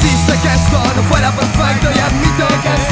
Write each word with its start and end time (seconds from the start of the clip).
existe 0.03 0.33
questo 0.39 0.77
non 0.95 1.03
fuera 1.05 1.29
perfecto 1.31 1.87
y 1.89 1.99
admito 1.99 2.45
que 2.61 2.82